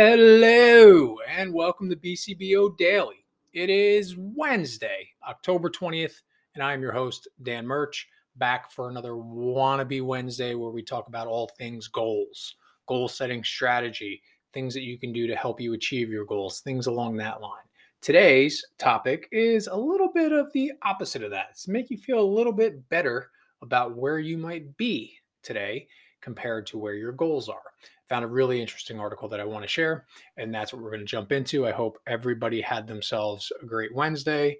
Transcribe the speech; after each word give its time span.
Hello 0.00 1.18
and 1.28 1.52
welcome 1.52 1.90
to 1.90 1.96
BCBO 1.96 2.76
Daily. 2.76 3.26
It 3.52 3.68
is 3.68 4.14
Wednesday, 4.16 5.08
October 5.28 5.68
20th, 5.68 6.22
and 6.54 6.62
I'm 6.62 6.82
your 6.82 6.92
host, 6.92 7.26
Dan 7.42 7.66
Murch, 7.66 8.06
back 8.36 8.70
for 8.70 8.88
another 8.88 9.14
Wannabe 9.14 10.00
Wednesday 10.00 10.54
where 10.54 10.70
we 10.70 10.84
talk 10.84 11.08
about 11.08 11.26
all 11.26 11.50
things 11.58 11.88
goals, 11.88 12.54
goal 12.86 13.08
setting 13.08 13.42
strategy, 13.42 14.22
things 14.54 14.72
that 14.74 14.84
you 14.84 15.00
can 15.00 15.12
do 15.12 15.26
to 15.26 15.34
help 15.34 15.60
you 15.60 15.72
achieve 15.72 16.10
your 16.10 16.26
goals, 16.26 16.60
things 16.60 16.86
along 16.86 17.16
that 17.16 17.40
line. 17.40 17.66
Today's 18.00 18.64
topic 18.78 19.26
is 19.32 19.66
a 19.66 19.76
little 19.76 20.12
bit 20.14 20.30
of 20.30 20.52
the 20.52 20.74
opposite 20.84 21.24
of 21.24 21.32
that. 21.32 21.48
It's 21.50 21.66
make 21.66 21.90
you 21.90 21.98
feel 21.98 22.20
a 22.20 22.34
little 22.36 22.52
bit 22.52 22.88
better 22.88 23.32
about 23.62 23.96
where 23.96 24.20
you 24.20 24.38
might 24.38 24.76
be 24.76 25.18
today 25.42 25.88
compared 26.20 26.68
to 26.68 26.78
where 26.78 26.94
your 26.94 27.12
goals 27.12 27.48
are 27.48 27.62
found 28.08 28.24
a 28.24 28.28
really 28.28 28.60
interesting 28.60 28.98
article 28.98 29.28
that 29.28 29.40
I 29.40 29.44
want 29.44 29.62
to 29.62 29.68
share, 29.68 30.06
and 30.36 30.54
that's 30.54 30.72
what 30.72 30.82
we're 30.82 30.90
going 30.90 31.00
to 31.00 31.06
jump 31.06 31.32
into. 31.32 31.66
I 31.66 31.72
hope 31.72 31.98
everybody 32.06 32.60
had 32.60 32.86
themselves 32.86 33.52
a 33.62 33.66
great 33.66 33.94
Wednesday. 33.94 34.58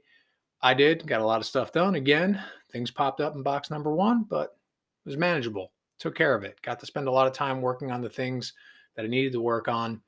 I 0.60 0.74
did, 0.74 1.06
got 1.06 1.20
a 1.20 1.26
lot 1.26 1.40
of 1.40 1.46
stuff 1.46 1.72
done. 1.72 1.94
Again, 1.94 2.42
things 2.72 2.90
popped 2.90 3.20
up 3.20 3.34
in 3.34 3.42
box 3.42 3.70
number 3.70 3.94
one, 3.94 4.24
but 4.28 4.56
it 5.04 5.08
was 5.08 5.16
manageable. 5.16 5.72
Took 5.98 6.16
care 6.16 6.34
of 6.34 6.44
it. 6.44 6.60
Got 6.62 6.80
to 6.80 6.86
spend 6.86 7.08
a 7.08 7.12
lot 7.12 7.26
of 7.26 7.32
time 7.32 7.62
working 7.62 7.90
on 7.90 8.00
the 8.00 8.10
things 8.10 8.52
that 8.96 9.04
I 9.04 9.08
needed 9.08 9.32
to 9.32 9.40
work 9.40 9.68
on. 9.68 10.00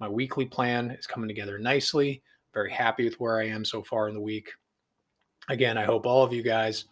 My 0.00 0.08
weekly 0.08 0.46
plan 0.46 0.90
is 0.90 1.06
coming 1.06 1.28
together 1.28 1.58
nicely. 1.58 2.22
Very 2.54 2.72
happy 2.72 3.04
with 3.04 3.20
where 3.20 3.38
I 3.38 3.46
am 3.46 3.64
so 3.64 3.82
far 3.82 4.08
in 4.08 4.14
the 4.14 4.20
week. 4.20 4.50
Again, 5.48 5.78
I 5.78 5.84
hope 5.84 6.06
all 6.06 6.24
of 6.24 6.32
you 6.32 6.42
guys 6.42 6.86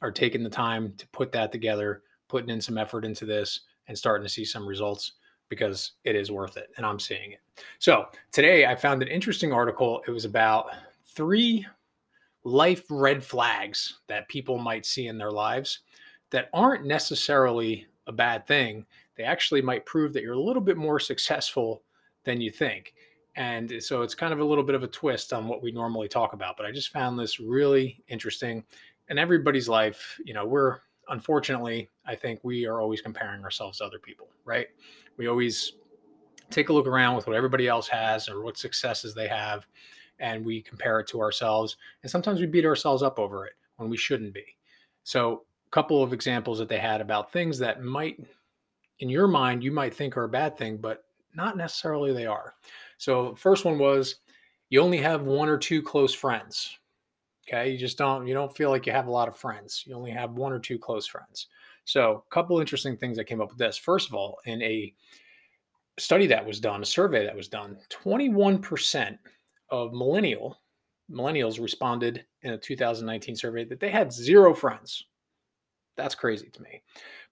are 0.00 0.10
taking 0.10 0.42
the 0.42 0.50
time 0.50 0.94
to 0.98 1.06
put 1.08 1.32
that 1.32 1.52
together, 1.52 2.02
putting 2.28 2.50
in 2.50 2.60
some 2.60 2.78
effort 2.78 3.04
into 3.04 3.24
this, 3.24 3.60
and 3.88 3.96
starting 3.96 4.24
to 4.24 4.32
see 4.32 4.44
some 4.44 4.66
results 4.66 5.12
because 5.52 5.92
it 6.04 6.16
is 6.16 6.30
worth 6.30 6.56
it 6.56 6.70
and 6.78 6.86
I'm 6.86 6.98
seeing 6.98 7.32
it. 7.32 7.40
So 7.78 8.06
today 8.30 8.64
I 8.64 8.74
found 8.74 9.02
an 9.02 9.08
interesting 9.08 9.52
article. 9.52 10.02
It 10.08 10.10
was 10.10 10.24
about 10.24 10.70
three 11.04 11.66
life 12.42 12.84
red 12.88 13.22
flags 13.22 13.98
that 14.08 14.30
people 14.30 14.56
might 14.56 14.86
see 14.86 15.08
in 15.08 15.18
their 15.18 15.30
lives 15.30 15.80
that 16.30 16.48
aren't 16.54 16.86
necessarily 16.86 17.86
a 18.06 18.12
bad 18.12 18.46
thing. 18.46 18.86
They 19.14 19.24
actually 19.24 19.60
might 19.60 19.84
prove 19.84 20.14
that 20.14 20.22
you're 20.22 20.32
a 20.32 20.40
little 20.40 20.62
bit 20.62 20.78
more 20.78 20.98
successful 20.98 21.82
than 22.24 22.40
you 22.40 22.50
think. 22.50 22.94
And 23.36 23.74
so 23.80 24.00
it's 24.00 24.14
kind 24.14 24.32
of 24.32 24.40
a 24.40 24.44
little 24.44 24.64
bit 24.64 24.74
of 24.74 24.82
a 24.82 24.88
twist 24.88 25.34
on 25.34 25.48
what 25.48 25.62
we 25.62 25.70
normally 25.70 26.08
talk 26.08 26.32
about. 26.32 26.56
But 26.56 26.64
I 26.64 26.72
just 26.72 26.92
found 26.92 27.18
this 27.18 27.38
really 27.38 28.02
interesting. 28.08 28.64
In 29.10 29.18
everybody's 29.18 29.68
life, 29.68 30.18
you 30.24 30.32
know, 30.32 30.46
we're 30.46 30.78
unfortunately, 31.08 31.88
I 32.06 32.14
think 32.14 32.40
we 32.42 32.66
are 32.66 32.80
always 32.80 33.00
comparing 33.00 33.44
ourselves 33.44 33.78
to 33.78 33.84
other 33.84 33.98
people, 33.98 34.28
right? 34.44 34.68
We 35.16 35.26
always 35.26 35.72
take 36.50 36.68
a 36.68 36.72
look 36.72 36.86
around 36.86 37.16
with 37.16 37.26
what 37.26 37.36
everybody 37.36 37.66
else 37.66 37.88
has 37.88 38.28
or 38.28 38.42
what 38.42 38.58
successes 38.58 39.14
they 39.14 39.28
have, 39.28 39.66
and 40.18 40.44
we 40.44 40.62
compare 40.62 41.00
it 41.00 41.08
to 41.08 41.20
ourselves. 41.20 41.76
And 42.02 42.10
sometimes 42.10 42.40
we 42.40 42.46
beat 42.46 42.66
ourselves 42.66 43.02
up 43.02 43.18
over 43.18 43.46
it 43.46 43.54
when 43.76 43.88
we 43.88 43.96
shouldn't 43.96 44.34
be. 44.34 44.44
So, 45.04 45.44
a 45.66 45.70
couple 45.70 46.02
of 46.02 46.12
examples 46.12 46.58
that 46.58 46.68
they 46.68 46.78
had 46.78 47.00
about 47.00 47.32
things 47.32 47.58
that 47.58 47.82
might, 47.82 48.20
in 48.98 49.08
your 49.08 49.26
mind, 49.26 49.64
you 49.64 49.72
might 49.72 49.94
think 49.94 50.16
are 50.16 50.24
a 50.24 50.28
bad 50.28 50.56
thing, 50.56 50.76
but 50.76 51.04
not 51.34 51.56
necessarily 51.56 52.12
they 52.12 52.26
are. 52.26 52.54
So, 52.98 53.34
first 53.34 53.64
one 53.64 53.78
was 53.78 54.16
you 54.68 54.80
only 54.80 54.98
have 54.98 55.22
one 55.22 55.48
or 55.48 55.58
two 55.58 55.82
close 55.82 56.14
friends. 56.14 56.78
Okay, 57.48 57.70
you 57.70 57.78
just 57.78 57.98
don't 57.98 58.26
you 58.26 58.34
don't 58.34 58.56
feel 58.56 58.70
like 58.70 58.86
you 58.86 58.92
have 58.92 59.08
a 59.08 59.10
lot 59.10 59.28
of 59.28 59.36
friends. 59.36 59.82
You 59.86 59.94
only 59.96 60.12
have 60.12 60.32
one 60.32 60.52
or 60.52 60.58
two 60.58 60.78
close 60.78 61.06
friends. 61.06 61.48
So, 61.84 62.24
a 62.26 62.34
couple 62.34 62.60
interesting 62.60 62.96
things 62.96 63.16
that 63.16 63.24
came 63.24 63.40
up 63.40 63.48
with 63.48 63.58
this. 63.58 63.76
First 63.76 64.08
of 64.08 64.14
all, 64.14 64.38
in 64.44 64.62
a 64.62 64.94
study 65.98 66.26
that 66.28 66.46
was 66.46 66.60
done, 66.60 66.82
a 66.82 66.86
survey 66.86 67.24
that 67.24 67.34
was 67.34 67.48
done, 67.48 67.76
21% 67.90 69.18
of 69.70 69.92
millennial 69.92 70.58
millennials 71.10 71.60
responded 71.60 72.24
in 72.42 72.52
a 72.52 72.58
2019 72.58 73.36
survey 73.36 73.64
that 73.64 73.80
they 73.80 73.90
had 73.90 74.12
zero 74.12 74.54
friends. 74.54 75.06
That's 75.96 76.14
crazy 76.14 76.48
to 76.48 76.62
me. 76.62 76.82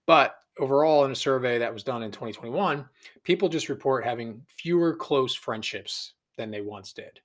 But 0.05 0.35
overall, 0.59 1.05
in 1.05 1.11
a 1.11 1.15
survey 1.15 1.57
that 1.57 1.73
was 1.73 1.83
done 1.83 2.03
in 2.03 2.11
2021, 2.11 2.85
people 3.23 3.49
just 3.49 3.69
report 3.69 4.03
having 4.03 4.41
fewer 4.47 4.95
close 4.95 5.33
friendships 5.33 6.13
than 6.37 6.51
they 6.51 6.61
once 6.61 6.93
did. 6.93 7.19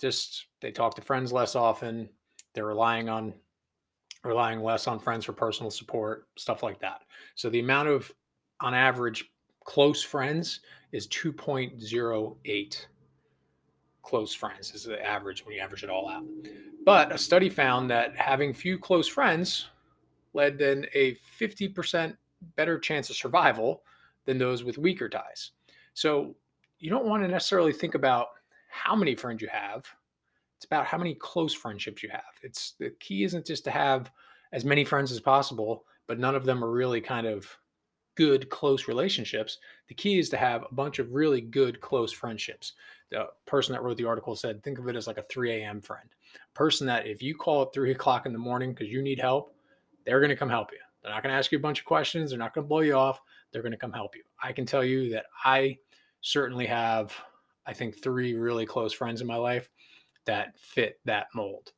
Just 0.00 0.46
they 0.60 0.72
talk 0.72 0.94
to 0.94 1.02
friends 1.02 1.32
less 1.32 1.54
often. 1.54 2.08
They're 2.54 2.66
relying 2.66 3.08
on 3.08 3.34
relying 4.22 4.60
less 4.60 4.86
on 4.86 4.98
friends 4.98 5.24
for 5.24 5.32
personal 5.32 5.70
support, 5.70 6.28
stuff 6.36 6.62
like 6.62 6.78
that. 6.80 7.02
So 7.36 7.48
the 7.48 7.60
amount 7.60 7.88
of, 7.88 8.12
on 8.60 8.74
average, 8.74 9.30
close 9.64 10.02
friends 10.02 10.60
is 10.92 11.08
2.08 11.08 12.86
close 14.02 14.34
friends 14.34 14.74
is 14.74 14.84
the 14.84 15.00
average 15.06 15.44
when 15.44 15.54
you 15.54 15.60
average 15.60 15.84
it 15.84 15.90
all 15.90 16.08
out. 16.08 16.24
But 16.84 17.12
a 17.12 17.18
study 17.18 17.48
found 17.48 17.90
that 17.90 18.16
having 18.16 18.52
few 18.52 18.78
close 18.78 19.06
friends 19.06 19.68
led 20.32 20.58
then 20.58 20.86
a 20.94 21.16
50% 21.38 22.16
better 22.56 22.78
chance 22.78 23.10
of 23.10 23.16
survival 23.16 23.82
than 24.24 24.38
those 24.38 24.64
with 24.64 24.78
weaker 24.78 25.08
ties. 25.08 25.52
So 25.94 26.34
you 26.78 26.90
don't 26.90 27.06
want 27.06 27.22
to 27.22 27.28
necessarily 27.28 27.72
think 27.72 27.94
about 27.94 28.28
how 28.68 28.96
many 28.96 29.14
friends 29.14 29.42
you 29.42 29.48
have 29.48 29.84
it's 30.60 30.66
about 30.66 30.84
how 30.84 30.98
many 30.98 31.14
close 31.14 31.54
friendships 31.54 32.02
you 32.02 32.10
have. 32.10 32.20
It's 32.42 32.74
the 32.78 32.90
key 33.00 33.24
isn't 33.24 33.46
just 33.46 33.64
to 33.64 33.70
have 33.70 34.12
as 34.52 34.62
many 34.62 34.84
friends 34.84 35.10
as 35.10 35.18
possible, 35.18 35.86
but 36.06 36.18
none 36.18 36.34
of 36.34 36.44
them 36.44 36.62
are 36.62 36.70
really 36.70 37.00
kind 37.00 37.26
of 37.26 37.48
good 38.14 38.50
close 38.50 38.86
relationships. 38.86 39.56
The 39.88 39.94
key 39.94 40.18
is 40.18 40.28
to 40.28 40.36
have 40.36 40.64
a 40.70 40.74
bunch 40.74 40.98
of 40.98 41.14
really 41.14 41.40
good 41.40 41.80
close 41.80 42.12
friendships. 42.12 42.74
The 43.10 43.28
person 43.46 43.72
that 43.72 43.82
wrote 43.82 43.96
the 43.96 44.04
article 44.04 44.36
said, 44.36 44.62
think 44.62 44.78
of 44.78 44.86
it 44.86 44.96
as 44.96 45.06
like 45.06 45.16
a 45.16 45.24
3 45.30 45.50
a.m. 45.50 45.80
friend. 45.80 46.10
A 46.34 46.54
person 46.54 46.86
that 46.88 47.06
if 47.06 47.22
you 47.22 47.34
call 47.34 47.62
at 47.62 47.72
three 47.72 47.92
o'clock 47.92 48.26
in 48.26 48.34
the 48.34 48.38
morning 48.38 48.74
because 48.74 48.92
you 48.92 49.00
need 49.00 49.18
help, 49.18 49.54
they're 50.04 50.20
going 50.20 50.28
to 50.28 50.36
come 50.36 50.50
help 50.50 50.72
you. 50.72 50.78
They're 51.02 51.10
not 51.10 51.22
going 51.22 51.32
to 51.32 51.38
ask 51.38 51.52
you 51.52 51.56
a 51.56 51.62
bunch 51.62 51.78
of 51.78 51.86
questions. 51.86 52.28
They're 52.28 52.38
not 52.38 52.52
going 52.52 52.66
to 52.66 52.68
blow 52.68 52.80
you 52.80 52.96
off. 52.96 53.18
They're 53.50 53.62
going 53.62 53.72
to 53.72 53.78
come 53.78 53.94
help 53.94 54.14
you. 54.14 54.24
I 54.42 54.52
can 54.52 54.66
tell 54.66 54.84
you 54.84 55.08
that 55.12 55.24
I 55.42 55.78
certainly 56.20 56.66
have, 56.66 57.16
I 57.64 57.72
think, 57.72 57.96
three 57.96 58.34
really 58.34 58.66
close 58.66 58.92
friends 58.92 59.22
in 59.22 59.26
my 59.26 59.36
life 59.36 59.70
that 60.30 60.56
fit 60.58 61.00
that 61.04 61.26
mold. 61.34 61.72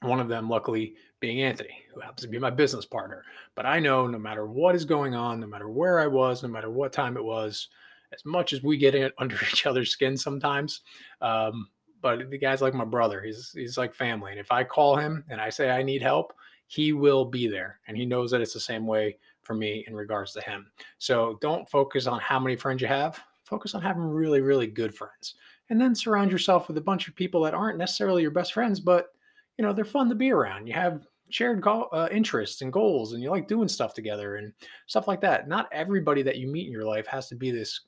One 0.00 0.20
of 0.20 0.28
them, 0.28 0.48
luckily, 0.48 0.94
being 1.20 1.42
Anthony, 1.42 1.82
who 1.92 2.00
happens 2.00 2.22
to 2.22 2.28
be 2.28 2.38
my 2.38 2.50
business 2.50 2.86
partner. 2.86 3.24
But 3.54 3.66
I 3.66 3.78
know 3.78 4.06
no 4.06 4.18
matter 4.18 4.46
what 4.46 4.74
is 4.74 4.84
going 4.84 5.14
on, 5.14 5.40
no 5.40 5.46
matter 5.46 5.68
where 5.68 6.00
I 6.00 6.06
was, 6.06 6.42
no 6.42 6.48
matter 6.48 6.70
what 6.70 6.92
time 6.92 7.16
it 7.16 7.24
was, 7.24 7.68
as 8.12 8.24
much 8.24 8.52
as 8.52 8.62
we 8.62 8.78
get 8.78 8.94
in 8.94 9.10
under 9.18 9.36
each 9.52 9.66
other's 9.66 9.90
skin 9.90 10.16
sometimes, 10.16 10.80
um, 11.20 11.68
but 12.00 12.30
the 12.30 12.38
guy's 12.38 12.62
like 12.62 12.74
my 12.74 12.84
brother. 12.84 13.20
He's 13.20 13.50
he's 13.52 13.76
like 13.76 13.92
family. 13.92 14.30
And 14.30 14.40
if 14.40 14.52
I 14.52 14.62
call 14.64 14.96
him 14.96 15.24
and 15.28 15.40
I 15.40 15.50
say 15.50 15.68
I 15.68 15.82
need 15.82 16.00
help, 16.00 16.32
he 16.68 16.92
will 16.92 17.24
be 17.24 17.48
there. 17.48 17.80
And 17.86 17.96
he 17.96 18.06
knows 18.06 18.30
that 18.30 18.40
it's 18.40 18.54
the 18.54 18.60
same 18.60 18.86
way 18.86 19.18
for 19.42 19.54
me 19.54 19.84
in 19.88 19.94
regards 19.94 20.32
to 20.34 20.40
him. 20.40 20.70
So 20.98 21.38
don't 21.40 21.68
focus 21.68 22.06
on 22.06 22.20
how 22.20 22.38
many 22.38 22.54
friends 22.54 22.80
you 22.80 22.88
have. 22.88 23.20
Focus 23.42 23.74
on 23.74 23.82
having 23.82 24.02
really, 24.02 24.40
really 24.40 24.68
good 24.68 24.94
friends 24.94 25.34
and 25.70 25.80
then 25.80 25.94
surround 25.94 26.30
yourself 26.30 26.68
with 26.68 26.78
a 26.78 26.82
bunch 26.82 27.08
of 27.08 27.14
people 27.14 27.42
that 27.42 27.54
aren't 27.54 27.78
necessarily 27.78 28.22
your 28.22 28.30
best 28.30 28.52
friends, 28.52 28.80
but 28.80 29.12
you 29.56 29.64
know 29.64 29.72
they're 29.72 29.84
fun 29.84 30.08
to 30.08 30.14
be 30.14 30.30
around. 30.30 30.66
You 30.66 30.74
have 30.74 31.06
shared 31.30 31.60
go- 31.60 31.88
uh, 31.92 32.08
interests 32.10 32.62
and 32.62 32.72
goals, 32.72 33.12
and 33.12 33.22
you 33.22 33.30
like 33.30 33.48
doing 33.48 33.68
stuff 33.68 33.94
together 33.94 34.36
and 34.36 34.52
stuff 34.86 35.08
like 35.08 35.20
that. 35.20 35.48
Not 35.48 35.68
everybody 35.72 36.22
that 36.22 36.36
you 36.36 36.48
meet 36.48 36.66
in 36.66 36.72
your 36.72 36.84
life 36.84 37.06
has 37.06 37.28
to 37.28 37.34
be 37.34 37.50
this 37.50 37.82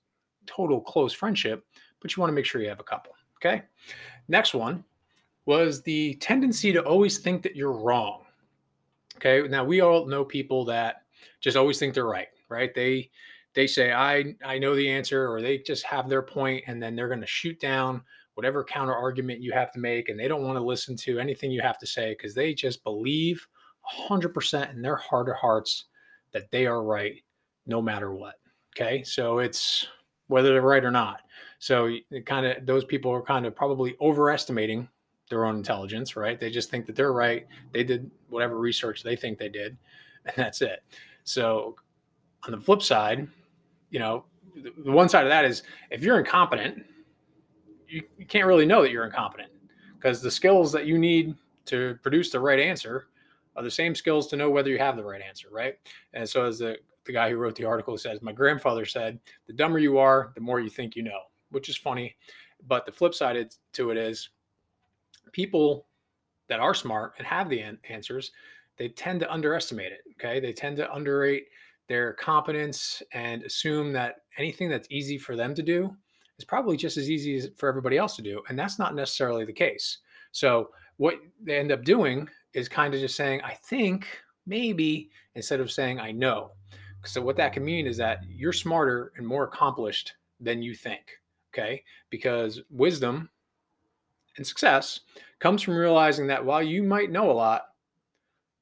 total 0.47 0.81
close 0.81 1.13
friendship, 1.13 1.65
but 2.01 2.15
you 2.15 2.21
want 2.21 2.31
to 2.31 2.35
make 2.35 2.45
sure 2.45 2.61
you 2.61 2.69
have 2.69 2.81
a 2.81 2.85
couple. 2.85 3.13
Okay. 3.37 3.63
Next 4.29 4.55
one 4.55 4.85
was 5.47 5.83
the 5.83 6.15
tendency 6.15 6.73
to 6.73 6.83
always 6.83 7.19
think 7.19 7.43
that 7.43 7.57
you're 7.57 7.73
wrong. 7.73 8.23
Okay. 9.17 9.47
Now 9.49 9.65
we 9.65 9.81
all 9.81 10.07
know 10.07 10.25
people 10.25 10.65
that 10.67 11.03
just 11.41 11.57
always 11.57 11.79
think 11.79 11.95
they're 11.95 12.05
right, 12.05 12.29
right? 12.49 12.75
They 12.75 13.11
they 13.55 13.67
say 13.67 13.93
I 13.93 14.35
I 14.45 14.59
know 14.59 14.75
the 14.75 14.91
answer 14.91 15.31
or 15.31 15.41
they 15.41 15.59
just 15.59 15.85
have 15.85 16.09
their 16.09 16.23
point 16.23 16.65
and 16.67 16.83
then 16.83 16.95
they're 16.95 17.09
going 17.09 17.21
to 17.21 17.27
shoot 17.27 17.59
down 17.61 18.03
whatever 18.35 18.65
counter 18.65 18.95
argument 18.95 19.41
you 19.41 19.53
have 19.53 19.73
to 19.73 19.79
make 19.79 20.09
and 20.09 20.19
they 20.19 20.29
don't 20.29 20.45
want 20.45 20.57
to 20.57 20.65
listen 20.65 20.97
to 20.97 21.19
anything 21.19 21.51
you 21.51 21.61
have 21.61 21.79
to 21.79 21.87
say 21.87 22.15
because 22.15 22.35
they 22.35 22.55
just 22.55 22.83
believe 22.85 23.47
100% 24.09 24.73
in 24.73 24.83
their 24.83 24.97
heart 24.97 25.29
of 25.29 25.37
hearts 25.37 25.87
that 26.33 26.51
they 26.51 26.67
are 26.67 26.83
right 26.83 27.23
no 27.67 27.83
matter 27.83 28.15
what 28.15 28.37
okay? 28.77 29.03
So 29.03 29.39
it's 29.39 29.89
whether 30.29 30.51
they're 30.53 30.63
right 30.63 30.85
or 30.85 30.93
not. 30.93 31.23
So 31.59 31.91
kind 32.25 32.47
of 32.47 32.65
those 32.65 32.85
people 32.85 33.11
are 33.11 33.23
kind 33.23 33.47
of 33.47 33.55
probably 33.55 33.97
overestimating 34.01 34.89
their 35.29 35.45
own 35.45 35.57
intelligence 35.57 36.17
right? 36.17 36.39
They 36.39 36.51
just 36.51 36.71
think 36.71 36.87
that 36.87 36.97
they're 36.97 37.13
right 37.13 37.47
they 37.73 37.85
did 37.85 38.11
whatever 38.29 38.59
research 38.59 39.03
they 39.03 39.17
think 39.17 39.39
they 39.39 39.49
did 39.49 39.77
and 40.25 40.35
that's 40.37 40.63
it. 40.63 40.83
So 41.25 41.77
on 42.45 42.53
the 42.53 42.61
flip 42.61 42.83
side 42.83 43.29
you 43.91 43.99
know, 43.99 44.25
the 44.55 44.91
one 44.91 45.09
side 45.09 45.25
of 45.25 45.31
that 45.31 45.45
is 45.45 45.63
if 45.91 46.03
you're 46.03 46.19
incompetent, 46.19 46.85
you, 47.89 48.03
you 48.19 48.27
can't 48.27 48.47
really 48.47 48.67
know 48.67 48.83
that 48.83 48.91
you're 48.91 49.05
incompetent 49.05 49.51
because 49.97 50.23
the 50.23 50.31
skills 50.31 50.73
that 50.73 50.87
you 50.87 50.99
need 50.99 51.35
to 51.67 51.99
produce 52.03 52.31
the 52.31 52.41
right 52.41 52.59
answer 52.59 53.09
are 53.57 53.63
the 53.63 53.71
same 53.71 53.95
skills 53.95 54.27
to 54.29 54.37
know 54.37 54.49
whether 54.49 54.71
you 54.71 54.79
have 54.79 54.97
the 54.97 55.05
right 55.05 55.21
answer, 55.21 55.49
right? 55.51 55.75
And 56.15 56.29
so, 56.29 56.45
as 56.45 56.59
the, 56.59 56.77
the 57.05 57.13
guy 57.13 57.31
who 57.31 57.37
wrote 57.37 57.57
the 57.57 57.65
article 57.65 57.97
says, 57.99 58.23
my 58.23 58.33
grandfather 58.33 58.85
said, 58.85 59.19
the 59.47 59.53
dumber 59.53 59.79
you 59.79 59.99
are, 59.99 60.33
the 60.35 60.41
more 60.41 60.61
you 60.61 60.71
think 60.71 60.97
you 60.97 61.03
know. 61.03 61.21
which 61.51 61.69
is 61.69 61.77
funny. 61.77 62.17
But 62.67 62.87
the 62.87 62.93
flip 62.93 63.15
side 63.15 63.55
to 63.73 63.91
it 63.91 63.97
is 63.97 64.31
people 65.33 65.87
that 66.49 66.61
are 66.61 66.75
smart 66.75 67.15
and 67.19 67.27
have 67.27 67.49
the 67.49 67.63
answers, 67.89 68.33
they 68.77 68.89
tend 68.89 69.21
to 69.21 69.33
underestimate 69.33 69.93
it. 69.93 70.01
Okay. 70.13 70.41
They 70.41 70.53
tend 70.53 70.77
to 70.79 70.93
underrate 70.93 71.47
their 71.91 72.13
competence 72.13 73.03
and 73.13 73.43
assume 73.43 73.93
that 73.93 74.19
anything 74.39 74.69
that's 74.69 74.87
easy 74.93 75.19
for 75.19 75.35
them 75.35 75.57
to 75.57 75.63
do 75.63 75.93
is 76.39 76.45
probably 76.45 76.77
just 76.77 76.97
as 76.97 77.11
easy 77.11 77.35
as 77.35 77.49
for 77.57 77.69
everybody 77.69 77.99
else 77.99 78.15
to 78.15 78.23
do. 78.23 78.41
And 78.49 78.57
that's 78.57 78.79
not 78.79 78.95
necessarily 78.95 79.45
the 79.45 79.53
case. 79.53 79.99
So 80.31 80.71
what 80.99 81.17
they 81.43 81.59
end 81.59 81.73
up 81.73 81.83
doing 81.83 82.29
is 82.55 82.69
kind 82.69 82.95
of 82.95 83.01
just 83.01 83.17
saying, 83.17 83.41
I 83.43 83.55
think, 83.55 84.07
maybe, 84.47 85.11
instead 85.35 85.59
of 85.59 85.73
saying, 85.73 85.99
I 85.99 86.13
know. 86.13 86.53
So 87.05 87.21
what 87.21 87.37
that 87.39 87.53
can 87.53 87.65
mean 87.65 87.89
is 87.89 87.97
that 87.97 88.21
you're 88.29 88.53
smarter 88.53 89.11
and 89.17 89.27
more 89.27 89.43
accomplished 89.43 90.15
than 90.39 90.63
you 90.63 90.77
think. 90.77 91.03
Okay. 91.53 91.83
Because 92.09 92.61
wisdom 92.71 93.29
and 94.37 94.47
success 94.47 95.01
comes 95.41 95.61
from 95.61 95.75
realizing 95.75 96.29
that 96.29 96.45
while 96.45 96.63
you 96.63 96.85
might 96.85 97.11
know 97.11 97.33
a 97.33 97.33
lot, 97.33 97.63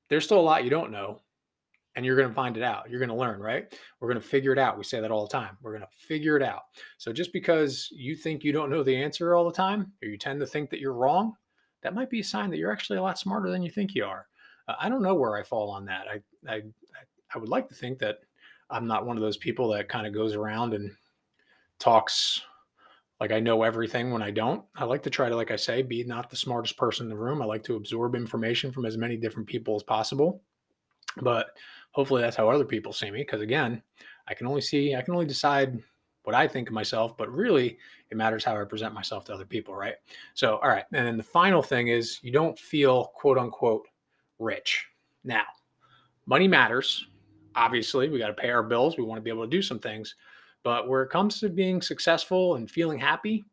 there's 0.08 0.24
still 0.24 0.40
a 0.40 0.48
lot 0.48 0.64
you 0.64 0.70
don't 0.70 0.90
know 0.90 1.20
and 1.98 2.06
you're 2.06 2.14
going 2.14 2.28
to 2.28 2.34
find 2.34 2.56
it 2.56 2.62
out. 2.62 2.88
You're 2.88 3.00
going 3.00 3.08
to 3.08 3.16
learn, 3.16 3.40
right? 3.40 3.76
We're 3.98 4.06
going 4.06 4.22
to 4.22 4.28
figure 4.28 4.52
it 4.52 4.58
out. 4.58 4.78
We 4.78 4.84
say 4.84 5.00
that 5.00 5.10
all 5.10 5.26
the 5.26 5.32
time. 5.32 5.58
We're 5.60 5.72
going 5.72 5.82
to 5.82 6.06
figure 6.06 6.36
it 6.36 6.44
out. 6.44 6.62
So 6.96 7.12
just 7.12 7.32
because 7.32 7.88
you 7.90 8.14
think 8.14 8.44
you 8.44 8.52
don't 8.52 8.70
know 8.70 8.84
the 8.84 8.94
answer 8.94 9.34
all 9.34 9.44
the 9.44 9.50
time, 9.50 9.90
or 10.00 10.08
you 10.08 10.16
tend 10.16 10.38
to 10.38 10.46
think 10.46 10.70
that 10.70 10.78
you're 10.78 10.92
wrong, 10.92 11.34
that 11.82 11.96
might 11.96 12.08
be 12.08 12.20
a 12.20 12.24
sign 12.24 12.50
that 12.50 12.58
you're 12.58 12.70
actually 12.70 12.98
a 12.98 13.02
lot 13.02 13.18
smarter 13.18 13.50
than 13.50 13.64
you 13.64 13.70
think 13.72 13.96
you 13.96 14.04
are. 14.04 14.28
Uh, 14.68 14.74
I 14.78 14.88
don't 14.88 15.02
know 15.02 15.16
where 15.16 15.36
I 15.36 15.42
fall 15.42 15.70
on 15.70 15.86
that. 15.86 16.06
I, 16.08 16.54
I 16.54 16.62
I 17.34 17.38
would 17.38 17.48
like 17.48 17.68
to 17.68 17.74
think 17.74 17.98
that 17.98 18.18
I'm 18.70 18.86
not 18.86 19.04
one 19.04 19.16
of 19.16 19.22
those 19.22 19.36
people 19.36 19.68
that 19.70 19.88
kind 19.88 20.06
of 20.06 20.14
goes 20.14 20.36
around 20.36 20.74
and 20.74 20.92
talks 21.80 22.42
like 23.20 23.32
I 23.32 23.40
know 23.40 23.64
everything 23.64 24.12
when 24.12 24.22
I 24.22 24.30
don't. 24.30 24.64
I 24.76 24.84
like 24.84 25.02
to 25.02 25.10
try 25.10 25.28
to, 25.28 25.34
like 25.34 25.50
I 25.50 25.56
say, 25.56 25.82
be 25.82 26.04
not 26.04 26.30
the 26.30 26.36
smartest 26.36 26.76
person 26.76 27.06
in 27.06 27.10
the 27.10 27.16
room. 27.16 27.42
I 27.42 27.44
like 27.44 27.64
to 27.64 27.74
absorb 27.74 28.14
information 28.14 28.70
from 28.70 28.86
as 28.86 28.96
many 28.96 29.16
different 29.16 29.48
people 29.48 29.74
as 29.74 29.82
possible. 29.82 30.42
But 31.20 31.48
hopefully 31.92 32.22
that's 32.22 32.36
how 32.36 32.48
other 32.48 32.64
people 32.64 32.92
see 32.92 33.10
me. 33.10 33.20
Because 33.20 33.40
again, 33.40 33.82
I 34.26 34.34
can 34.34 34.46
only 34.46 34.60
see, 34.60 34.94
I 34.94 35.02
can 35.02 35.14
only 35.14 35.26
decide 35.26 35.82
what 36.24 36.34
I 36.34 36.46
think 36.46 36.68
of 36.68 36.74
myself, 36.74 37.16
but 37.16 37.32
really 37.32 37.78
it 38.10 38.16
matters 38.16 38.44
how 38.44 38.60
I 38.60 38.64
present 38.64 38.92
myself 38.92 39.24
to 39.24 39.34
other 39.34 39.46
people, 39.46 39.74
right? 39.74 39.94
So, 40.34 40.56
all 40.58 40.68
right. 40.68 40.84
And 40.92 41.06
then 41.06 41.16
the 41.16 41.22
final 41.22 41.62
thing 41.62 41.88
is 41.88 42.18
you 42.22 42.32
don't 42.32 42.58
feel 42.58 43.06
quote 43.14 43.38
unquote 43.38 43.86
rich. 44.38 44.86
Now, 45.24 45.44
money 46.26 46.48
matters. 46.48 47.06
Obviously, 47.54 48.08
we 48.08 48.18
got 48.18 48.28
to 48.28 48.34
pay 48.34 48.50
our 48.50 48.62
bills. 48.62 48.96
We 48.96 49.04
want 49.04 49.18
to 49.18 49.22
be 49.22 49.30
able 49.30 49.44
to 49.44 49.50
do 49.50 49.62
some 49.62 49.78
things. 49.78 50.14
But 50.62 50.88
where 50.88 51.02
it 51.02 51.10
comes 51.10 51.40
to 51.40 51.48
being 51.48 51.80
successful 51.80 52.56
and 52.56 52.70
feeling 52.70 52.98
happy, 52.98 53.44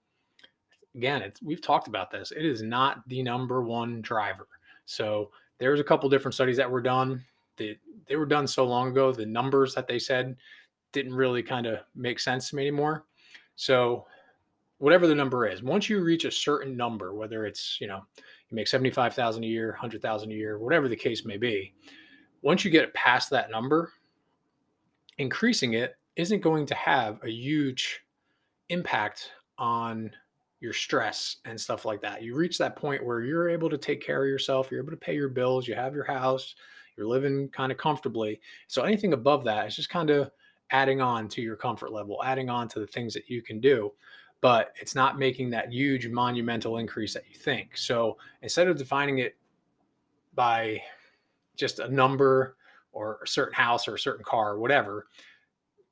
again, 0.95 1.31
we've 1.43 1.61
talked 1.61 1.87
about 1.87 2.11
this. 2.11 2.31
It 2.31 2.45
is 2.45 2.61
not 2.61 3.07
the 3.07 3.23
number 3.23 3.61
one 3.63 4.01
driver. 4.01 4.47
So 4.85 5.31
there's 5.59 5.79
a 5.79 5.83
couple 5.83 6.09
different 6.09 6.35
studies 6.35 6.57
that 6.57 6.69
were 6.69 6.81
done. 6.81 7.23
They, 7.57 7.77
they 8.07 8.15
were 8.15 8.25
done 8.25 8.47
so 8.47 8.65
long 8.65 8.89
ago. 8.89 9.11
The 9.11 9.25
numbers 9.25 9.73
that 9.75 9.87
they 9.87 9.99
said 9.99 10.35
didn't 10.91 11.13
really 11.13 11.43
kind 11.43 11.65
of 11.65 11.79
make 11.95 12.19
sense 12.19 12.49
to 12.49 12.55
me 12.55 12.63
anymore. 12.63 13.05
So 13.55 14.05
whatever 14.77 15.07
the 15.07 15.15
number 15.15 15.47
is, 15.47 15.63
once 15.63 15.89
you 15.89 16.01
reach 16.03 16.25
a 16.25 16.31
certain 16.31 16.75
number, 16.75 17.13
whether 17.13 17.45
it's, 17.45 17.77
you 17.79 17.87
know, 17.87 18.01
you 18.17 18.55
make 18.55 18.67
75,000 18.67 19.43
a 19.43 19.47
year, 19.47 19.69
100,000 19.71 20.31
a 20.31 20.33
year, 20.33 20.59
whatever 20.59 20.87
the 20.87 20.95
case 20.95 21.25
may 21.25 21.37
be, 21.37 21.73
once 22.41 22.63
you 22.63 22.71
get 22.71 22.93
past 22.93 23.29
that 23.29 23.49
number, 23.49 23.91
increasing 25.17 25.73
it 25.73 25.95
isn't 26.15 26.41
going 26.41 26.65
to 26.65 26.75
have 26.75 27.19
a 27.23 27.29
huge 27.29 28.01
impact 28.69 29.31
on 29.57 30.11
your 30.59 30.73
stress 30.73 31.37
and 31.45 31.59
stuff 31.59 31.85
like 31.85 32.01
that. 32.01 32.23
You 32.23 32.35
reach 32.35 32.57
that 32.57 32.75
point 32.75 33.05
where 33.05 33.21
you're 33.21 33.49
able 33.49 33.69
to 33.69 33.77
take 33.77 34.05
care 34.05 34.23
of 34.23 34.29
yourself, 34.29 34.69
you're 34.71 34.81
able 34.81 34.91
to 34.91 34.97
pay 34.97 35.15
your 35.15 35.29
bills, 35.29 35.67
you 35.67 35.75
have 35.75 35.93
your 35.93 36.05
house, 36.05 36.55
you're 36.97 37.07
living 37.07 37.49
kind 37.49 37.71
of 37.71 37.77
comfortably. 37.77 38.39
So 38.67 38.83
anything 38.83 39.13
above 39.13 39.43
that 39.45 39.67
is 39.67 39.75
just 39.75 39.89
kind 39.89 40.09
of 40.09 40.31
adding 40.71 41.01
on 41.01 41.27
to 41.29 41.41
your 41.41 41.55
comfort 41.55 41.91
level, 41.91 42.21
adding 42.23 42.49
on 42.49 42.67
to 42.69 42.79
the 42.79 42.87
things 42.87 43.13
that 43.13 43.29
you 43.29 43.41
can 43.41 43.59
do. 43.59 43.91
But 44.41 44.73
it's 44.79 44.95
not 44.95 45.17
making 45.17 45.49
that 45.51 45.71
huge 45.71 46.07
monumental 46.07 46.77
increase 46.77 47.13
that 47.13 47.23
you 47.29 47.35
think. 47.35 47.77
So 47.77 48.17
instead 48.41 48.67
of 48.67 48.77
defining 48.77 49.19
it 49.19 49.35
by 50.35 50.81
just 51.55 51.79
a 51.79 51.87
number 51.87 52.57
or 52.91 53.19
a 53.23 53.27
certain 53.27 53.53
house 53.53 53.87
or 53.87 53.95
a 53.95 53.99
certain 53.99 54.23
car 54.23 54.51
or 54.51 54.59
whatever, 54.59 55.07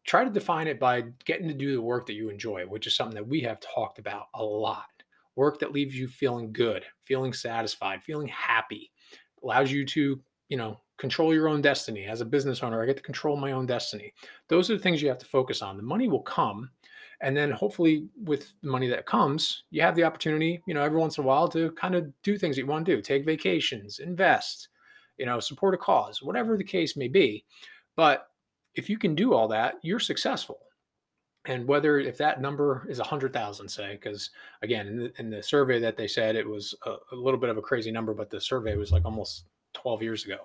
try 0.04 0.24
to 0.24 0.30
define 0.30 0.68
it 0.68 0.80
by 0.80 1.04
getting 1.26 1.48
to 1.48 1.54
do 1.54 1.74
the 1.74 1.82
work 1.82 2.06
that 2.06 2.14
you 2.14 2.30
enjoy, 2.30 2.64
which 2.64 2.88
is 2.88 2.96
something 2.96 3.16
that 3.16 3.28
we 3.28 3.42
have 3.42 3.60
talked 3.60 4.00
about 4.00 4.28
a 4.36 4.44
lot. 4.44 4.86
Work 5.36 5.60
that 5.60 5.72
leaves 5.72 5.98
you 5.98 6.08
feeling 6.08 6.52
good, 6.52 6.84
feeling 7.06 7.34
satisfied, 7.34 8.04
feeling 8.04 8.28
happy, 8.28 8.92
allows 9.42 9.72
you 9.72 9.86
to, 9.86 10.22
you 10.50 10.58
know, 10.58 10.80
control 11.04 11.34
your 11.34 11.50
own 11.50 11.62
destiny. 11.62 12.06
As 12.06 12.22
a 12.22 12.26
business 12.26 12.64
owner, 12.64 12.82
I 12.82 12.86
get 12.86 12.96
to 12.96 13.04
control 13.04 13.36
my 13.36 13.52
own 13.52 13.66
destiny. 13.66 14.14
Those 14.48 14.72
are 14.72 14.78
the 14.78 14.82
things 14.82 15.02
you 15.02 15.10
have 15.10 15.18
to 15.18 15.26
focus 15.26 15.62
on. 15.62 15.76
The 15.76 15.84
money 15.84 16.08
will 16.08 16.22
come. 16.22 16.70
And 17.20 17.36
then 17.36 17.52
hopefully 17.52 18.08
with 18.24 18.54
the 18.62 18.70
money 18.70 18.88
that 18.88 19.06
comes, 19.06 19.64
you 19.70 19.82
have 19.82 19.98
the 19.98 20.06
opportunity, 20.06 20.64
you 20.66 20.74
know, 20.74 20.82
every 20.82 20.98
once 20.98 21.18
in 21.18 21.26
a 21.26 21.28
while 21.28 21.50
to 21.50 21.72
kind 21.72 21.94
of 21.94 22.08
do 22.22 22.38
things 22.38 22.56
that 22.56 22.62
you 22.62 22.68
want 22.68 22.86
to 22.86 22.96
do, 22.96 23.02
take 23.02 23.26
vacations, 23.26 24.00
invest, 24.00 24.70
you 25.18 25.26
know, 25.26 25.42
support 25.42 25.74
a 25.74 25.78
cause, 25.78 26.24
whatever 26.24 26.56
the 26.56 26.64
case 26.64 26.96
may 26.96 27.10
be. 27.10 27.44
But 27.98 28.30
if 28.74 28.90
you 28.90 28.98
can 28.98 29.14
do 29.14 29.34
all 29.34 29.50
that, 29.50 29.76
you're 29.82 30.00
successful. 30.00 30.60
And 31.44 31.68
whether 31.68 32.00
if 32.00 32.18
that 32.20 32.40
number 32.40 32.88
is 32.88 33.00
a 33.00 33.04
hundred 33.04 33.34
thousand, 33.34 33.68
say, 33.68 34.00
because 34.00 34.30
again, 34.62 34.88
in 34.88 34.98
the, 34.98 35.14
in 35.20 35.30
the, 35.30 35.44
survey 35.44 35.82
that 35.82 35.98
they 35.98 36.08
said 36.08 36.38
it 36.38 36.48
was 36.48 36.74
a, 36.86 36.92
a, 37.12 37.16
little 37.16 37.42
bit 37.42 37.50
of 37.50 37.58
a 37.58 37.62
crazy 37.62 37.92
number, 37.92 38.14
but 38.14 38.30
the 38.30 38.40
survey 38.40 38.78
was 38.78 38.94
like 38.94 39.04
almost 39.04 39.44
12 39.84 40.02
years 40.02 40.26
ago. 40.26 40.38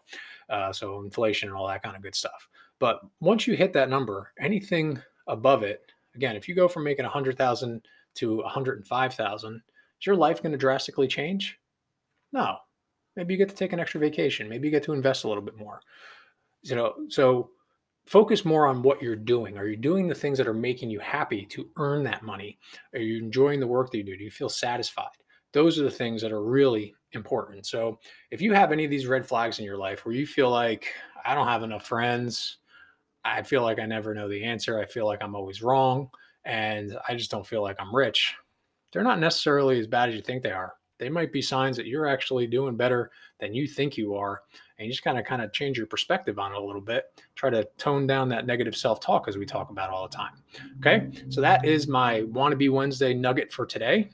Uh, 0.51 0.73
so 0.73 1.03
inflation 1.03 1.49
and 1.49 1.57
all 1.57 1.67
that 1.67 1.83
kind 1.83 1.97
of 1.97 2.03
good 2.03 2.15
stuff. 2.15 2.49
But 2.79 3.01
once 3.21 3.47
you 3.47 3.57
hit 3.57 3.73
that 3.73 3.89
number, 3.89 4.33
anything 4.39 5.01
above 5.27 5.63
it, 5.63 5.81
again, 6.15 6.37
if 6.37 6.49
you 6.49 6.55
go 6.55 6.69
from 6.69 6.85
making 6.85 7.05
a 7.05 7.11
hundred 7.11 7.39
thousand 7.39 7.83
to 8.17 8.41
a 8.41 8.49
hundred 8.49 8.79
and 8.79 8.87
five 8.87 9.15
thousand, 9.15 9.63
is 10.01 10.07
your 10.07 10.17
life 10.17 10.43
going 10.43 10.53
to 10.53 10.59
drastically 10.59 11.09
change? 11.09 11.59
No. 12.33 12.57
Maybe 13.17 13.35
you 13.35 13.39
get 13.39 13.49
to 13.49 13.55
take 13.55 13.73
an 13.73 13.81
extra 13.81 14.01
vacation. 14.01 14.49
Maybe 14.49 14.69
you 14.69 14.73
get 14.73 14.85
to 14.85 14.93
invest 14.93 15.25
a 15.25 15.29
little 15.29 15.43
bit 15.43 15.57
more. 15.57 15.81
You 16.63 16.77
know, 16.77 16.95
so 17.09 17.51
focus 18.07 18.45
more 18.45 18.67
on 18.67 18.83
what 18.83 19.03
you're 19.03 19.17
doing. 19.17 19.59
Are 19.59 19.67
you 19.67 19.77
doing 19.77 20.07
the 20.07 20.15
things 20.15 20.39
that 20.39 20.47
are 20.47 20.55
making 20.55 20.91
you 20.91 21.01
happy 21.01 21.45
to 21.47 21.69
earn 21.77 22.05
that 22.05 22.23
money? 22.23 22.59
Are 22.95 23.01
you 23.01 23.19
enjoying 23.19 23.61
the 23.61 23.67
work 23.67 23.91
that 23.91 23.99
you 23.99 24.05
do? 24.05 24.17
Do 24.17 24.25
you 24.25 24.31
feel 24.31 24.49
satisfied? 24.49 25.09
Those 25.53 25.79
are 25.79 25.85
the 25.85 25.91
things 25.91 26.23
that 26.23 26.33
are 26.33 26.43
really 26.43 26.95
important. 27.13 27.67
So, 27.67 27.99
if 28.31 28.41
you 28.41 28.53
have 28.53 28.73
any 28.73 28.85
of 28.85 28.91
these 28.91 29.07
red 29.07 29.27
flags 29.27 29.59
in 29.59 29.65
your 29.65 29.79
life 29.79 30.05
where 30.05 30.15
you 30.15 30.27
feel 30.27 30.51
like 30.51 30.93
I 31.25 31.35
don't 31.35 31.47
have 31.47 31.63
enough 31.63 31.87
friends, 31.87 32.59
I 33.25 33.43
feel 33.43 33.63
like 33.63 33.79
I 33.79 33.87
never 33.87 34.15
know 34.15 34.29
the 34.29 34.45
answer, 34.45 34.79
I 34.79 34.87
feel 34.87 35.07
like 35.07 35.23
I'm 35.23 35.35
always 35.35 35.63
wrong, 35.63 36.11
and 36.45 36.97
I 37.09 37.15
just 37.15 37.31
don't 37.31 37.47
feel 37.47 37.63
like 37.63 37.77
I'm 37.79 37.95
rich, 37.95 38.35
they're 38.93 39.03
not 39.03 39.21
necessarily 39.21 39.79
as 39.79 39.87
bad 39.87 40.09
as 40.09 40.15
you 40.15 40.23
think 40.23 40.43
they 40.43 40.53
are. 40.53 40.75
They 40.99 41.09
might 41.09 41.33
be 41.33 41.43
signs 41.43 41.77
that 41.77 41.87
you're 41.87 42.07
actually 42.07 42.47
doing 42.47 42.77
better 42.77 43.11
than 43.41 43.55
you 43.55 43.69
think 43.69 43.97
you 43.97 44.15
are 44.17 44.43
and 44.79 44.87
you 44.87 44.93
just 44.93 45.03
kind 45.03 45.19
of 45.19 45.25
kind 45.25 45.43
of 45.43 45.53
change 45.53 45.77
your 45.77 45.87
perspective 45.87 46.39
on 46.39 46.53
it 46.53 46.59
a 46.59 46.65
little 46.65 46.81
bit 46.81 47.05
try 47.35 47.51
to 47.51 47.65
tone 47.79 48.07
down 48.07 48.29
that 48.29 48.47
negative 48.47 48.77
self-talk 48.77 49.29
as 49.29 49.37
we 49.37 49.47
talk 49.47 49.71
about 49.71 49.91
all 49.91 50.09
the 50.09 50.17
time 50.17 50.43
okay 50.79 51.11
so 51.29 51.41
that 51.41 51.65
is 51.65 51.87
my 51.87 52.23
wannabe 52.23 52.71
wednesday 52.71 53.13
nugget 53.15 53.53
for 53.53 53.67
today 53.67 54.11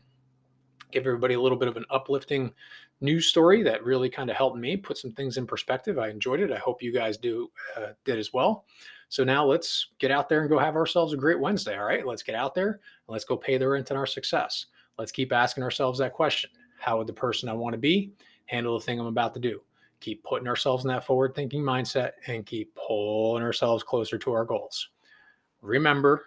give 0.95 1.07
everybody 1.07 1.35
a 1.35 1.41
little 1.41 1.59
bit 1.59 1.69
of 1.69 1.77
an 1.77 1.85
uplifting 1.91 2.53
news 3.01 3.27
story 3.27 3.63
that 3.63 3.85
really 3.85 4.09
kind 4.09 4.31
of 4.31 4.37
helped 4.37 4.57
me 4.57 4.77
put 4.77 4.97
some 4.97 5.13
things 5.13 5.37
in 5.37 5.47
perspective. 5.47 5.99
I 5.99 6.09
enjoyed 6.09 6.41
it. 6.41 6.53
I 6.53 6.59
hope 6.59 6.83
you 6.83 6.93
guys 6.93 7.19
do 7.19 7.51
uh, 7.77 7.89
did 8.05 8.19
as 8.19 8.33
well. 8.33 8.65
So 9.09 9.25
now 9.25 9.45
let's 9.45 9.89
get 9.99 10.11
out 10.11 10.29
there 10.29 10.41
and 10.41 10.49
go 10.49 10.59
have 10.59 10.77
ourselves 10.77 11.13
a 11.13 11.17
great 11.17 11.39
wednesday 11.39 11.77
all 11.79 11.85
right? 11.85 12.07
Let's 12.07 12.23
get 12.23 12.35
out 12.35 12.55
there 12.55 12.71
and 12.71 12.81
let's 13.13 13.25
go 13.25 13.37
pay 13.37 13.59
the 13.59 13.69
rent 13.69 13.91
on 13.91 13.97
our 13.97 14.07
success. 14.07 14.67
Let's 14.99 15.13
keep 15.13 15.33
asking 15.33 15.65
ourselves 15.65 15.99
that 15.99 16.13
question 16.13 16.51
how 16.79 16.99
would 16.99 17.07
the 17.07 17.13
person 17.13 17.49
i 17.49 17.53
want 17.53 17.73
to 17.73 17.79
be 17.79 18.13
handle 18.47 18.79
the 18.79 18.85
thing 18.85 18.99
i'm 18.99 19.07
about 19.07 19.35
to 19.35 19.41
do? 19.41 19.61
Keep 20.01 20.23
putting 20.23 20.49
ourselves 20.49 20.85
in 20.85 20.89
that 20.89 21.05
forward 21.05 21.35
thinking 21.35 21.63
mindset 21.63 22.13
and 22.27 22.47
keep 22.47 22.75
pulling 22.75 23.43
ourselves 23.43 23.83
closer 23.83 24.19
to 24.19 24.33
our 24.33 24.45
goals. 24.45 24.89
Remember, 25.63 26.27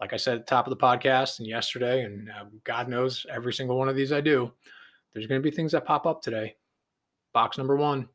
like 0.00 0.12
I 0.12 0.16
said 0.16 0.34
at 0.34 0.46
the 0.46 0.50
top 0.50 0.66
of 0.66 0.70
the 0.70 0.76
podcast 0.76 1.38
and 1.38 1.48
yesterday, 1.48 2.02
and 2.02 2.30
uh, 2.30 2.44
God 2.64 2.88
knows 2.88 3.26
every 3.30 3.52
single 3.52 3.78
one 3.78 3.88
of 3.88 3.96
these 3.96 4.12
I 4.12 4.20
do, 4.20 4.50
there's 5.12 5.26
going 5.26 5.40
to 5.40 5.48
be 5.48 5.54
things 5.54 5.72
that 5.72 5.84
pop 5.84 6.06
up 6.06 6.22
today. 6.22 6.56
Box 7.32 7.58
number 7.58 7.76
one, 7.76 8.08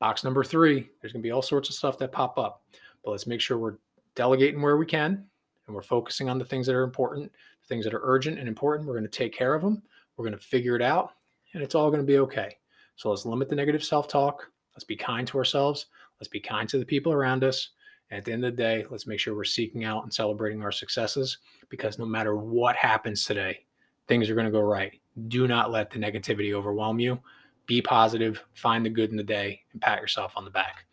box 0.00 0.24
number 0.24 0.44
three, 0.44 0.90
there's 1.00 1.12
going 1.12 1.22
to 1.22 1.26
be 1.26 1.30
all 1.30 1.42
sorts 1.42 1.68
of 1.68 1.74
stuff 1.74 1.98
that 1.98 2.12
pop 2.12 2.38
up. 2.38 2.62
But 3.04 3.12
let's 3.12 3.26
make 3.26 3.40
sure 3.40 3.58
we're 3.58 3.78
delegating 4.14 4.62
where 4.62 4.76
we 4.76 4.86
can 4.86 5.24
and 5.66 5.74
we're 5.74 5.82
focusing 5.82 6.28
on 6.28 6.38
the 6.38 6.44
things 6.44 6.66
that 6.66 6.74
are 6.74 6.82
important, 6.82 7.30
the 7.62 7.68
things 7.68 7.84
that 7.84 7.94
are 7.94 8.02
urgent 8.02 8.38
and 8.38 8.48
important. 8.48 8.88
We're 8.88 8.94
going 8.94 9.10
to 9.10 9.18
take 9.18 9.34
care 9.34 9.54
of 9.54 9.62
them. 9.62 9.82
We're 10.16 10.24
going 10.24 10.38
to 10.38 10.44
figure 10.44 10.76
it 10.76 10.82
out, 10.82 11.14
and 11.52 11.62
it's 11.62 11.74
all 11.74 11.90
going 11.90 12.02
to 12.02 12.06
be 12.06 12.18
okay. 12.18 12.56
So 12.96 13.10
let's 13.10 13.26
limit 13.26 13.48
the 13.48 13.56
negative 13.56 13.82
self 13.82 14.06
talk. 14.06 14.48
Let's 14.74 14.84
be 14.84 14.96
kind 14.96 15.26
to 15.28 15.38
ourselves. 15.38 15.86
Let's 16.20 16.28
be 16.28 16.40
kind 16.40 16.68
to 16.68 16.78
the 16.78 16.84
people 16.84 17.12
around 17.12 17.42
us. 17.44 17.70
At 18.14 18.24
the 18.24 18.32
end 18.32 18.44
of 18.44 18.54
the 18.54 18.62
day, 18.62 18.84
let's 18.90 19.06
make 19.06 19.20
sure 19.20 19.34
we're 19.34 19.44
seeking 19.44 19.84
out 19.84 20.02
and 20.02 20.12
celebrating 20.12 20.62
our 20.62 20.72
successes 20.72 21.38
because 21.68 21.98
no 21.98 22.06
matter 22.06 22.36
what 22.36 22.76
happens 22.76 23.24
today, 23.24 23.64
things 24.08 24.30
are 24.30 24.34
going 24.34 24.46
to 24.46 24.52
go 24.52 24.60
right. 24.60 25.00
Do 25.28 25.48
not 25.48 25.70
let 25.70 25.90
the 25.90 25.98
negativity 25.98 26.52
overwhelm 26.52 27.00
you. 27.00 27.18
Be 27.66 27.80
positive, 27.80 28.44
find 28.54 28.84
the 28.84 28.90
good 28.90 29.10
in 29.10 29.16
the 29.16 29.22
day, 29.22 29.62
and 29.72 29.80
pat 29.80 30.00
yourself 30.00 30.34
on 30.36 30.44
the 30.44 30.50
back. 30.50 30.84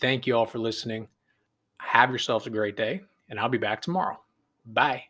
Thank 0.00 0.26
you 0.26 0.36
all 0.36 0.46
for 0.46 0.58
listening. 0.58 1.08
Have 1.78 2.10
yourselves 2.10 2.46
a 2.46 2.50
great 2.50 2.76
day, 2.76 3.02
and 3.28 3.38
I'll 3.38 3.48
be 3.48 3.58
back 3.58 3.80
tomorrow. 3.80 4.20
Bye. 4.66 5.04